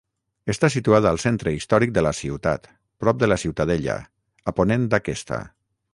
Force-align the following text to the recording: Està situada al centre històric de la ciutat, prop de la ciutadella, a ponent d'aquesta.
Està 0.51 0.69
situada 0.75 1.09
al 1.15 1.19
centre 1.23 1.53
històric 1.57 1.93
de 1.97 2.03
la 2.07 2.13
ciutat, 2.21 2.65
prop 3.05 3.19
de 3.25 3.29
la 3.33 3.37
ciutadella, 3.45 3.99
a 4.53 4.59
ponent 4.61 4.93
d'aquesta. 4.95 5.45